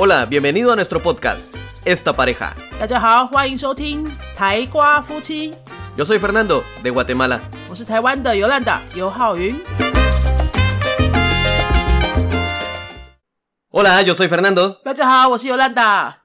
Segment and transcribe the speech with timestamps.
[0.00, 1.52] Hola, bienvenido a nuestro podcast,
[1.84, 2.54] Esta Pareja.
[5.96, 7.42] Yo soy Fernando, de Guatemala.
[13.70, 14.78] Hola, yo soy Fernando.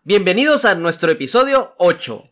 [0.03, 2.25] Bienvenidos a nuestro episodio 8.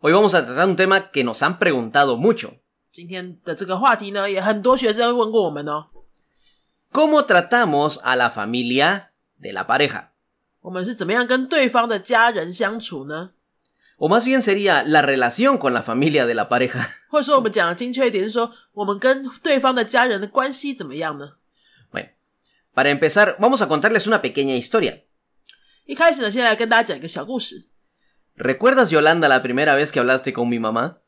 [0.00, 2.56] Hoy vamos a tratar un tema que nos han preguntado mucho
[6.92, 10.12] cómo tratamos a la familia de la pareja.
[13.96, 16.88] O más bien sería la relación con la familia de la pareja.
[21.90, 22.10] Bueno,
[22.74, 25.02] para empezar, vamos a contarles una pequeña historia.
[28.36, 31.00] ¿Recuerdas, Yolanda, la primera vez que hablaste con mi mamá?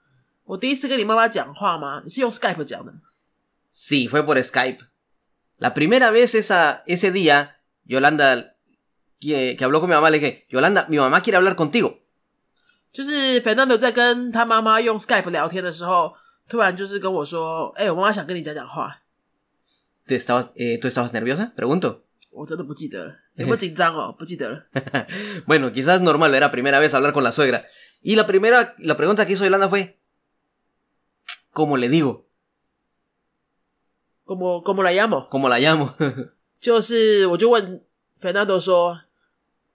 [3.71, 4.90] Sí, fue por Skype.
[5.60, 8.56] La primera vez esa, ese día, Yolanda,
[9.20, 12.02] que, que habló con mi mamá, le dije, Yolanda, mi mamá quiere hablar contigo.
[12.92, 16.14] 就是 Fernando 在跟他妈妈用 Skype 聊天的时候，
[16.48, 19.02] 突然就是跟我说：“哎、我妈妈想跟你讲讲话。
[20.08, 21.54] ¿Te estabas, eh, ¿Tú estabas nerviosa?
[21.56, 22.04] Pregunto.
[22.32, 24.14] ”我真的不记得了，有没有紧张哦？
[24.18, 24.66] 不记得了。
[25.46, 27.66] bueno, quizás normal, era primera vez hablar con la suegra.
[28.02, 29.98] Y la primera, la pregunta que hizo Yolanda fue,
[31.52, 32.28] ¿cómo le digo?
[36.61, 37.83] 就是我就问
[38.21, 39.01] Fernando 说：“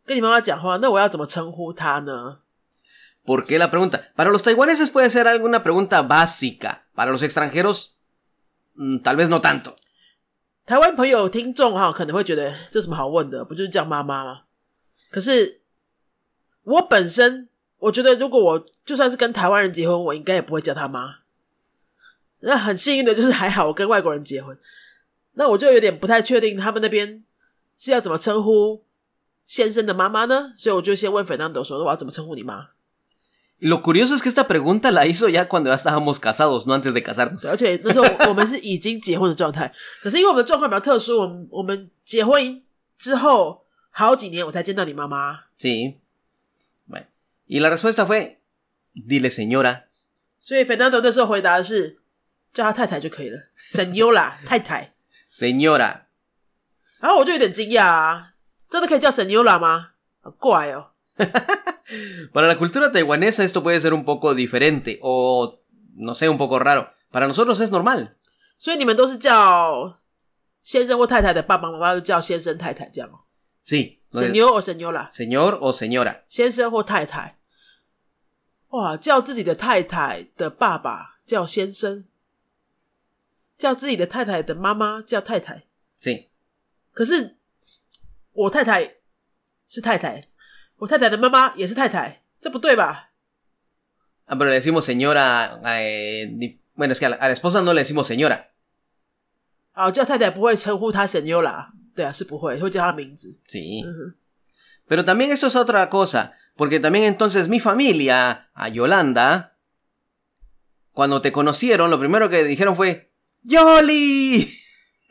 [0.06, 2.40] 跟你妈妈讲话，那我要怎么称呼她呢
[3.26, 4.14] ¿Por qué la pregunta?
[4.16, 6.84] Para los taiwaneses puede ser alguna pregunta básica.
[6.96, 7.96] Para los extranjeros,
[8.76, 9.74] mm, tal vez no tanto.？”
[10.66, 14.42] 台湾朋友听众哈可能会觉得这什么好问的，不就是叫妈妈吗？
[15.12, 15.62] 可是
[16.64, 21.25] 我本身我觉得，如果我就算是跟台湾人结婚，我应该也不会叫他妈。
[22.48, 24.56] 那很幸运的就是还好我跟外国人结婚，
[25.34, 27.24] 那我就有点不太确定他们那边
[27.76, 28.84] 是要怎么称呼
[29.48, 30.54] 先生的妈妈呢？
[30.56, 32.70] 所以我就先问 Fernando 说：“那我要怎么称呼你妈
[33.62, 36.94] Lo curioso es que esta pregunta la hizo ya cuando ya estábamos casados, no antes
[36.94, 39.74] de casarnos.？” 而且那时候我们是已经结婚的状态，
[40.04, 42.62] 可是因为我们的状况比较特殊，我们我们结婚
[43.00, 45.96] 之后好几年我才见到你妈妈，Sí.
[46.88, 47.06] Bueno.
[47.48, 48.38] Y la respuesta fue,
[48.94, 49.84] dile señora.
[50.40, 51.98] 所以 Fernando 那时候回答的是
[52.56, 53.38] 叫他太太就可以了
[53.70, 54.96] ，Senora 太太。
[55.30, 56.06] Señora.
[57.02, 58.34] 然后我就有点惊讶啊，
[58.70, 59.92] 真的可以叫 Senora 吗？
[60.22, 60.92] 好怪哦。
[62.34, 65.60] Para la cultura taiwanesa esto puede ser un poco diferente o,
[65.98, 66.90] no sé, un poco raro.
[67.12, 68.16] Para nosotros es normal.
[68.58, 70.00] 所以你们都是叫
[70.64, 73.20] 先生或太太的爸爸妈妈都叫先生太太这样哦
[73.66, 74.00] Sí.
[74.12, 75.10] no es-，Senor o señora.
[75.12, 76.22] Señor o señora.
[76.30, 77.38] 先生或太太。
[78.70, 82.06] 哇，叫自己的太太的爸爸叫先生，
[83.58, 85.64] 叫自己的太太的妈妈叫太太。
[86.00, 86.28] Sí.
[86.94, 87.38] 可是
[88.34, 88.96] 我太太
[89.68, 90.30] 是太太，
[90.78, 93.12] 我太太的妈妈也是太太，这不对吧
[94.28, 95.60] ？Ah, pero le decimos señora.
[95.64, 98.48] eh, di- bueno, es que a la, a la esposa no le decimos señora.
[99.74, 103.40] 啊，叫太太不会称呼她 Senora，对啊，是不会，会叫她名字。
[103.48, 103.84] Sí.
[103.86, 104.16] 嗯哼。
[104.88, 109.58] Pero también esto es otra cosa, porque también entonces mi familia, a Yolanda,
[110.92, 113.12] cuando te conocieron, lo primero que dijeron fue,
[113.48, 114.48] ¡Yoli!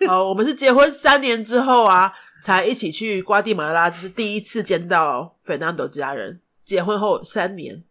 [0.06, 2.12] 好， 我们是结婚三年之后啊，
[2.42, 6.40] 才一起去瓜地马拉，就是第一次见到 Fernando 家人。
[6.64, 7.84] 结婚后三年，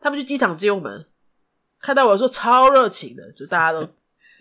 [0.00, 1.06] 他们去机场接我们，
[1.80, 3.88] 看到我说超热情的，就大家都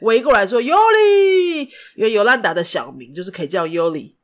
[0.02, 4.16] 围过来说 Yoli，因为尤兰达的小名就是可以叫 Yoli。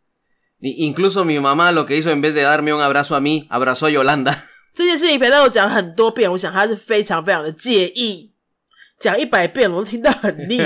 [0.61, 3.47] Y Incluso mi mamá lo que hizo en vez de darme un abrazo a mí,
[3.49, 4.35] abrazó a Yolanda.
[4.75, 8.33] 这件事情 Fernando 讲很多遍，我想他是非常非常的介意，
[8.98, 10.58] 讲一百遍我都听到很腻。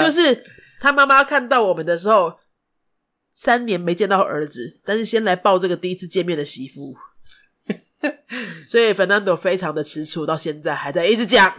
[0.00, 0.44] 就是
[0.80, 2.38] 他妈妈看到我们的时候，
[3.34, 6.96] 三年没见到儿子，但是先来抱这个第一次见面的媳妇，
[8.66, 11.54] 所以 Fernando 非常的吃醋，到现在还在一直讲。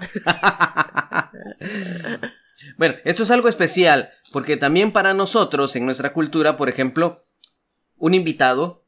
[2.78, 7.26] Bueno, esto es algo especial, porque también para nosotros, en nuestra cultura, por ejemplo,
[7.98, 8.86] un invitado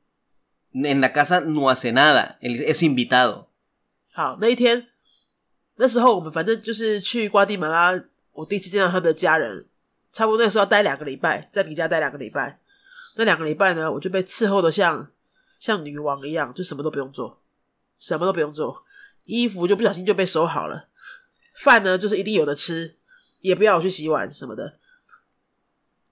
[0.73, 3.49] en la casa no hace nada, él es invitado.
[4.11, 4.87] 好，那一天，
[5.80, 8.02] 那时候我们反正就是去瓜地马拉，
[8.32, 9.66] 我第一次见到他的家人，
[10.12, 12.58] 差不多那时候要待两个礼拜，在你家待两个礼拜。
[13.16, 15.08] 那两个礼拜呢，我就被伺候的像
[15.58, 17.40] 像女王一样，就什么都不用做，
[17.98, 18.84] 什么都不用做，
[19.24, 20.86] 衣服就不小心就被收好了，
[21.54, 22.96] 饭呢就是一定有的吃，
[23.40, 24.74] 也不要我去洗碗什么的。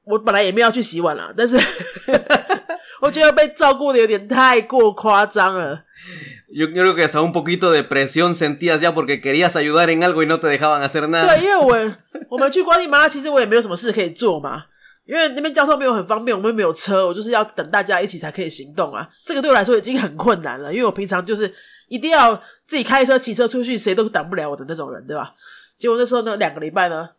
[0.04, 1.56] 我本来也没有去洗碗了，但是
[3.02, 5.84] 我觉得被照顾的有点太过夸张了。
[6.58, 10.26] Yo creo que hasta un poquito de presión sentías ya porque querías ayudar en algo y
[10.26, 11.26] no te dejaban hacer nada.
[11.36, 11.96] 对，因为我
[12.30, 14.64] 我们去瓜地马拉，其实我也没有什么事可以做嘛。
[15.04, 19.06] 因为那边交通没有很方便，我们没有车，我就是要等大家一起才可以行动啊。
[19.26, 21.52] 这个对我来说已经很困难了，因为我平常就是
[21.88, 22.34] 一定要
[22.66, 25.34] 自己开车、骑车出去，谁都挡不了我的那种人，对吧？
[25.78, 27.10] 结果那时候呢，两个礼拜呢，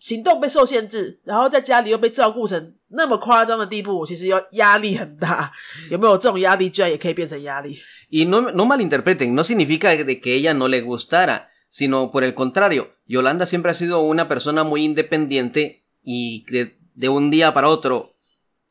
[0.00, 5.52] 行动被受限制，然后在家里又被照顾成那么夸张的地步，我其实要压力很大。
[5.90, 7.78] 有没有这种压力，居然也可以变成压力？
[8.10, 12.34] Y no, no malinterpreten, no significa de que ella no le gustara, sino por el
[12.34, 17.68] contrario, Yolanda siempre ha sido una persona muy independiente y de, de un día para
[17.68, 18.14] otro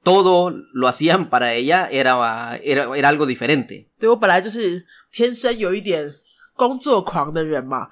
[0.03, 3.89] todo lo hacían para ella era, era, era algo diferente.
[3.99, 6.13] 对我本来就是天生有一点
[6.55, 7.89] 工作狂的人嘛，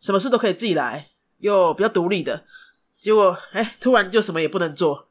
[0.00, 1.08] 什么事都可以自己来，
[1.39, 2.45] 又比较独立的。
[2.99, 5.09] 结果哎，突然就什么也不能做，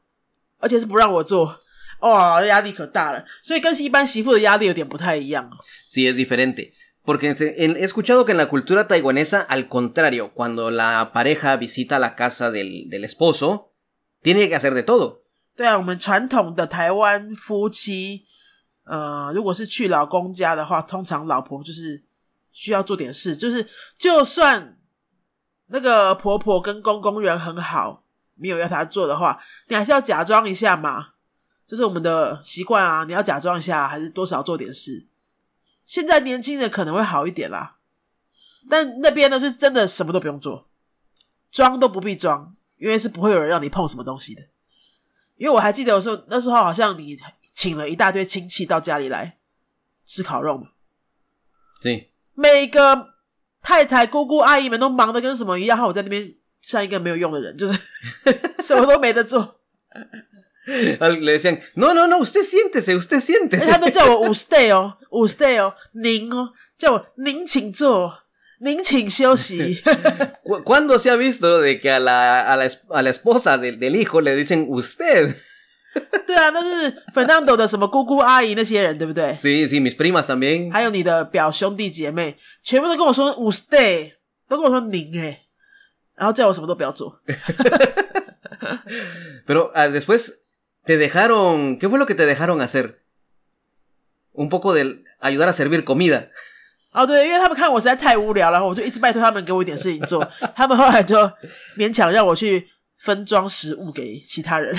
[0.59, 1.59] 而且是不让我做，
[2.01, 3.25] 哇、压力可大了。
[3.41, 5.49] 所以跟一般媳妇的压力有点不太一样。
[5.89, 6.73] Sí, es diferente.
[7.05, 12.15] Porque he escuchado que en la cultura taiwanesa, al contrario, cuando la pareja visita la
[12.15, 13.71] casa del, del esposo,
[14.21, 15.21] tiene que hacer de todo.
[15.55, 18.25] 对啊，我们传统的台湾夫妻，
[18.83, 22.03] 呃，如果是去老公家的话，通常老婆就是
[22.51, 23.65] 需要做点事，就是
[23.97, 24.77] 就算
[25.67, 28.03] 那个婆婆跟公公人很好，
[28.35, 31.09] 没有要她做的话，你还是要假装一下嘛，
[31.65, 35.05] 这是我们的习惯啊，你要假装一下，还是多少做点事。
[35.85, 37.77] 现在年轻人可能会好一点啦，
[38.69, 40.67] 但那边呢是真的什么都不用做，
[41.51, 44.41] 装都不必装，因为是不会有人让你碰什么东西的。
[45.37, 47.17] 因为我还记得有时候那时候好像你
[47.53, 49.37] 请了一大堆亲戚到家里来
[50.05, 50.69] 吃烤肉嘛
[51.81, 52.07] ，Sí.
[52.33, 53.13] 每个
[53.66, 57.78] 太太、姑姑、阿姨们都忙得跟什么一样，然后我在那边像一个没有用的人，就是
[58.60, 59.60] 什么都没得做。
[60.64, 63.66] Le decían, no, no, no, usted siéntese, usted 而且 siéntese.
[63.66, 68.14] 他都叫我五 stay 哦，五 stay 哦，您哦，叫我您请坐，
[68.60, 69.82] 您请休息。
[70.44, 73.58] ¿Cu- ¿Cuándo se ha visto de que a la, a la, es- a la esposa
[73.58, 75.34] del, del hijo le dicen usted?
[76.26, 79.36] 对啊，那是 Fernando 的什么姑姑、阿姨那些人，对不对？
[79.36, 80.72] Sí, sí, mis primas también.
[80.72, 84.12] 还有你的表兄弟姐妹，全部都跟我说五 stay，
[84.48, 85.42] 都跟我说您哎，
[86.14, 87.20] 然后叫我什么都不要做。
[89.46, 90.40] Pero ah, después
[90.86, 93.00] te dejaron, ¿qué fue lo que te dejaron hacer?
[94.32, 96.28] Un poco de ayudar a servir comida.
[96.92, 100.26] 哦，对，因为他们看我实在太无聊了，然后我就一直拜托他们给我一点事情做。
[100.54, 101.16] 他们后来就
[101.76, 104.74] 勉强让我去 分装食物给其他人。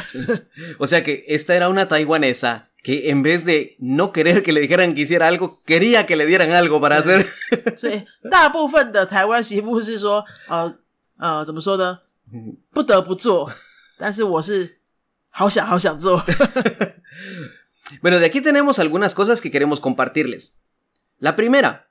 [0.80, 4.60] O sea que esta era una taiwanesa que en vez de no querer que le
[4.60, 7.28] dijeran que hiciera algo, quería que le dieran algo para hacer.
[7.78, 10.76] 所以大部分的台湾媳妇是说，呃
[11.18, 12.00] 呃，怎么说呢？
[12.72, 13.52] 不得不做，
[13.98, 14.80] 但是我是
[15.30, 16.24] 好想好想做。
[18.02, 20.54] Bueno, de aquí tenemos algunas cosas que queremos compartirles.
[21.20, 21.88] La primera,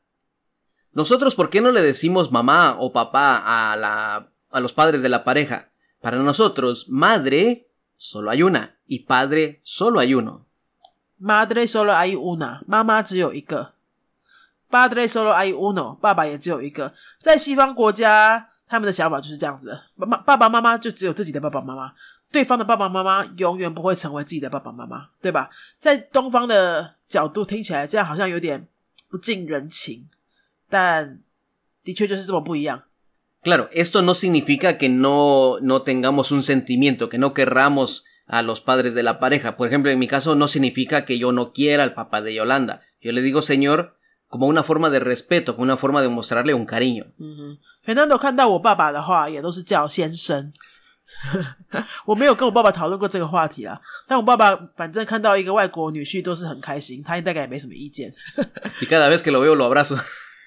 [0.93, 5.09] nosotros, ¿por qué no le decimos mamá o papá a, la, a los padres de
[5.09, 5.71] la pareja?
[6.02, 7.68] Para nosotros, madre
[7.98, 10.46] solo hay una y padre solo hay uno.
[11.18, 13.74] Madre solo hay una，妈妈只有一个。
[14.70, 16.94] Padre solo hay uno，爸爸也只有一个。
[17.22, 21.94] 在西方国家，他们的想法就是这样子的：妈妈爸爸妈妈就只有自己的爸爸妈妈，
[22.32, 25.50] 对方的爸爸妈妈永远不会成为自己的爸爸妈妈，对吧？
[25.80, 28.68] 在东方的角度听起来，这样好像有点
[29.10, 30.08] 不近人情，
[30.70, 31.20] 但
[31.84, 32.84] 的确就是这么不一样。
[33.47, 38.95] Claro, esto no significa que no, no tengamos un sentimiento, que no querramos a los padres
[38.95, 39.57] de la pareja.
[39.57, 42.83] Por ejemplo, en mi caso no significa que yo no quiera al papá de Yolanda.
[43.01, 43.97] Yo le digo señor
[44.29, 47.07] como una forma de respeto, como una forma de mostrarle un cariño.
[47.19, 50.53] 嗯哼，Fernando 看到我爸爸的话，也都是叫先生。
[52.07, 58.11] 我没有跟我爸爸讨论过这个话题啊，但我爸爸反正看到一个外国女婿都是很开心，他大概也没什么意见。
[58.81, 59.99] Y cada vez que lo veo lo abrazo.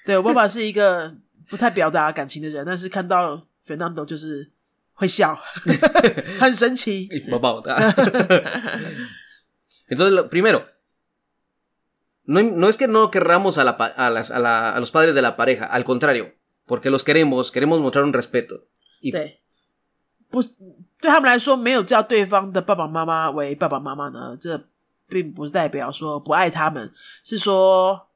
[0.04, 1.14] 对我爸爸是一个
[1.51, 4.49] 不太表达感情的人，但是看到 Fernando 就是
[4.93, 5.37] 会笑，
[6.39, 7.09] 很神奇。
[7.11, 7.93] Y papá, ah.
[9.89, 10.63] Entonces, lo primero,
[12.23, 15.13] no, no es que no querramos a, la a las- a la- a los padres
[15.13, 16.31] de la pareja, al contrario,
[16.65, 18.63] porque los queremos, queremos mostrar un respeto.
[19.01, 19.41] Y 对，
[20.29, 20.51] 不是
[21.01, 24.63] 对他们来说，没有叫对方的爸爸妈妈为爸爸妈妈呢，这
[25.09, 26.93] 并不是代表说不爱他们，
[27.25, 28.07] 是说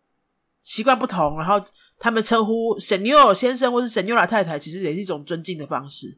[0.62, 1.60] 习惯不同，然后
[2.00, 6.18] 他们称呼 Senor 先生或是 Senora 太太，其实也是一种尊敬的方式。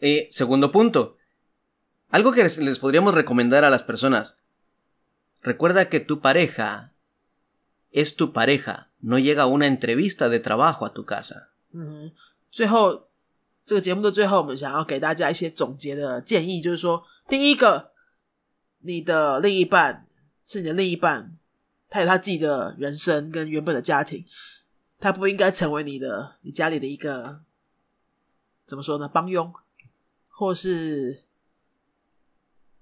[0.00, 1.16] Eh, segundo punto.
[2.10, 4.36] Algo que les, les podríamos recomendar a las personas.
[5.42, 6.92] Recuerda que tu pareja
[7.90, 8.88] es tu pareja.
[9.00, 11.48] No llega una entrevista de trabajo a tu casa.
[11.72, 12.12] 嗯，
[12.50, 13.08] 最后
[13.64, 17.92] 这个节目的最后，我们想要给大家一些总结的建议，就是说，第一个，
[18.80, 20.06] 你的另一半
[20.44, 21.36] 是你的另一半，
[21.88, 24.24] 他有他自己的人生跟原本的家庭，
[25.02, 27.40] 他不应该成为你的你家里的一个
[28.64, 29.52] 怎么说呢帮佣，
[30.28, 31.24] 或是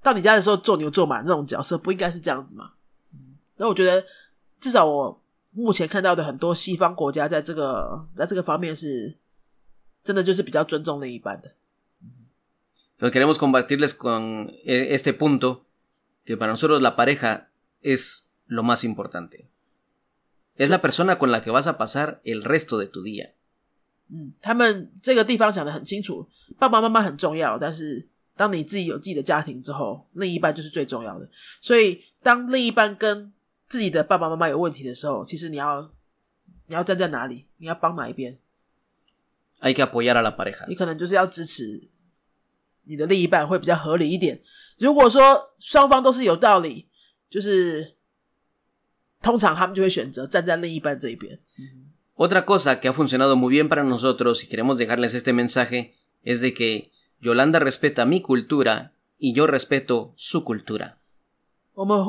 [0.02, 2.72] 到你家的时候做牛做马那种角色，不应该是这样子吗？
[3.56, 4.04] 那我觉得，
[4.60, 5.22] 至少我
[5.52, 9.16] 目前看到的很多西方国家，在这个在这个方面是
[10.04, 11.54] 真的就是比较尊重另一半的。
[13.10, 15.64] Queremos compartirles con este punto
[16.26, 17.48] que para nosotros la pareja
[17.82, 19.46] es lo más importante.
[20.60, 23.30] Es la persona con la que vas a pasar el resto de tu día.
[24.10, 31.26] 嗯，他们这个地方想的很清楚，爸爸妈妈很重要，但是当你自己有自己的家庭之后，另一半就是最重要的。
[31.62, 33.32] 所以，当另一半跟
[33.68, 35.90] 自己的爸爸妈妈有问题的时候，其实你要
[36.66, 37.46] 你要站在哪里？
[37.56, 38.36] 你要帮哪一边
[39.62, 40.66] ？Hay que apoyar a la pareja.
[40.68, 41.88] 你可能就是要支持
[42.84, 44.42] 你的另一半，会比较合理一点。
[44.76, 46.86] 如果说双方都是有道理，
[47.30, 47.94] 就是
[49.21, 51.39] 通常他们就会选择站在另一半这一边。
[52.15, 56.39] Otra cosa que ha funcionado muy bien para nosotros y queremos dejarles este mensaje es
[56.41, 60.97] de que Yolanda respeta mi cultura y yo respeto su cultura.
[61.73, 62.05] 我们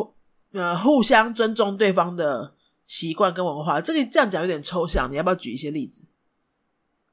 [0.52, 2.54] 呃互相尊重对方的
[2.86, 6.04] 习惯跟文化，这个这样讲有点抽象，你要不要举一些例子？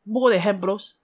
[0.06, 0.98] Un poco de ejemplos。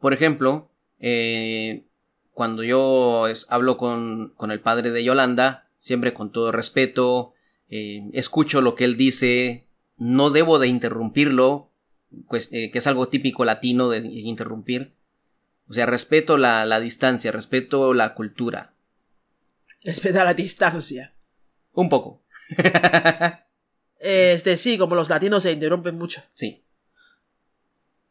[0.00, 1.84] Por ejemplo, eh,
[2.32, 7.33] cuando yo es- hablo con, con el padre de Yolanda, siempre con todo respeto,
[7.74, 9.66] eh, escucho lo que él dice,
[9.96, 11.70] no debo de interrumpirlo,
[12.28, 14.92] pues, eh, que es algo típico latino de interrumpir.
[15.68, 18.72] O sea, respeto la, la distancia, respeto la cultura.
[19.82, 21.12] Respetar la distancia.
[21.72, 22.22] Un poco.
[23.98, 26.22] Este sí, como los latinos se interrumpen mucho。
[26.34, 26.62] sí.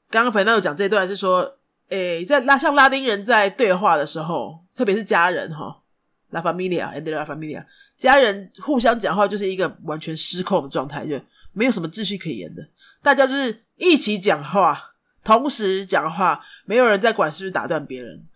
[0.10, 1.58] 刚刚粉娜有讲这段是说，
[1.90, 5.84] 诶，在拉像拉丁人在对话的时候，特别是家人哈，
[6.32, 7.66] la familia，and la familia，
[7.97, 11.21] 家人互相讲话就是一个完全失控的状态，就
[11.53, 12.69] 没有什么秩序可言的，
[13.03, 18.27] 大家就是一起讲话，同时讲话，没有人在管是不是打断别人。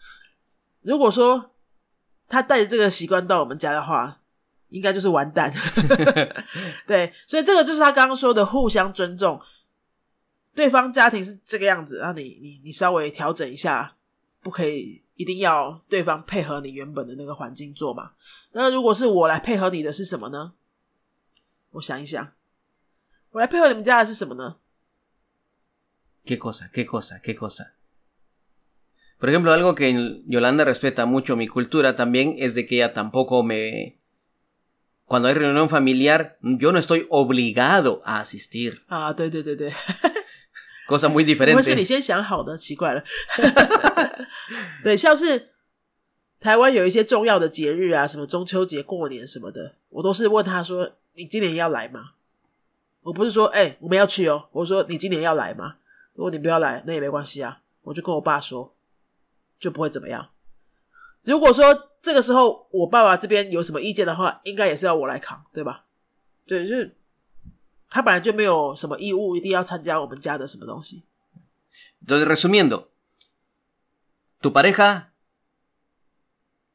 [0.83, 1.51] 如果说
[2.29, 4.21] 他带着这个习惯到我们家的话，
[4.69, 5.53] 应该就是完蛋。
[6.87, 9.41] 对，所以这个就是他刚刚说的互相尊重。
[10.55, 13.97] 对方家庭是这个样子，那你你你稍微调整一下，
[14.41, 18.12] 不可以一定要对方配合你原本的那个环境做嘛。
[18.52, 20.54] 那如果是我来配合你的是什么呢？
[21.72, 22.34] 我想一想，
[23.32, 24.58] 我来配合你们家的是什么呢？
[26.26, 26.70] ¿Qué cosa?
[26.72, 27.20] ¿Qué cosa?
[27.22, 27.74] ¿Qué cosa?
[29.20, 33.42] Por ejemplo, algo que Yolanda respeta mucho mi cultura también es de que ella tampoco
[33.42, 34.00] me...
[35.06, 38.84] Cuando hay reunión familiar, yo no estoy obligado a asistir.
[38.88, 39.74] 啊，对对对对，
[41.57, 42.57] 会是你.先想好的？
[42.57, 43.05] 奇怪了。
[44.83, 45.51] 对，像是
[46.41, 52.13] 台湾有一些重要的节日啊，什么中秋节、过年什么的，我都是问他说：“你今年要来吗？”
[53.03, 55.77] 我不是说：“哎、我们要去哦。”我说：“你今年要来吗？”
[56.15, 58.75] 如果你不要来，那也没关系啊，我就跟我爸说，
[59.61, 60.31] 就不会怎么样。
[61.23, 65.85] 如果说这个时候我爸爸这边有什么意见的话，应该也是要我来扛，对吧？
[66.47, 66.97] 对，就是
[67.91, 71.05] 他本来就没有什么义务一定要参加我们家的什么东西。
[72.05, 72.89] Entonces, resumiendo,
[74.41, 75.13] tu pareja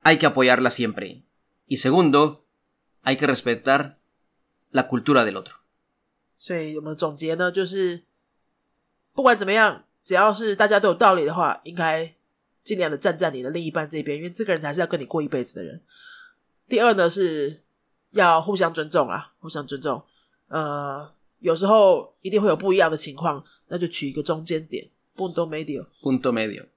[0.03, 1.23] hay que apoyarla siempre.
[1.65, 2.45] Y segundo,
[3.03, 3.97] hay que respetar
[4.71, 5.55] la cultura del otro.
[6.37, 8.03] 所以我们总结呢，就是
[9.13, 12.13] 不管怎么样，只要是大家都有道理的话，应该
[12.63, 15.81] 尽量的站在你的另一半这边，因为这个人才是要跟你过一辈子的人。
[16.67, 17.63] 第二呢，是
[18.11, 20.03] 要互相尊重啊，互相尊重。
[20.53, 25.87] 呃，有时候一定会有不一样的情况，那就取一个中间点，punto medio。
[26.03, 26.67] Punto medio.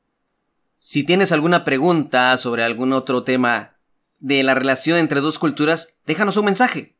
[0.80, 3.75] Si tienes alguna pregunta sobre algún otro tema
[4.18, 6.92] de la relación entre dos culturas, déjanos un mensaje.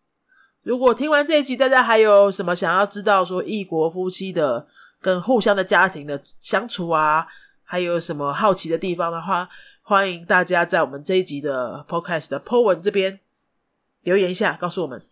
[0.63, 4.67] 如果听完这一集，大家还有什么想要知道说异国夫妻的
[5.01, 7.27] 跟互相的家庭的相处啊，
[7.65, 9.49] 还有什么好奇的地方的话，
[9.81, 13.21] 欢迎大家在我们这一集的 Podcast 的 po 文这边
[14.03, 15.03] 留言一下，告诉我们。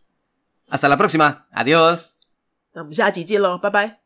[0.70, 1.46] Hasta la próxima.
[1.54, 2.10] Adiós.
[2.74, 4.00] 那我们下集见喽，拜拜。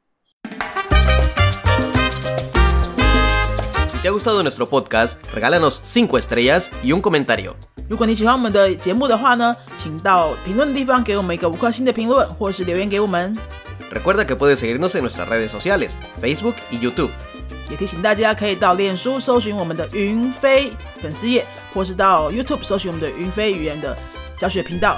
[3.88, 7.54] Si te ha gustado nuestro podcast, regálanos 5 estrellas y un comentario.
[7.90, 13.36] 如果你喜欢我们的节目的话呢，请到评论的地方给我们一个五颗星的评论，或是留言给我们。
[13.92, 17.12] Recuerda que puedes seguirnos en nuestras redes sociales, Facebook y YouTube.
[17.70, 23.98] 也提醒大家可以到脸书搜寻我们的云飞粉丝页，或是到 YouTube 搜寻我们的云飞语言的
[24.38, 24.98] 教学频道，